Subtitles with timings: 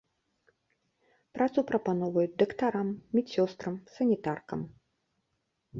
[1.37, 2.87] Працу прапаноўваюць дактарам,
[3.19, 4.59] медсёстрам, санітаркам.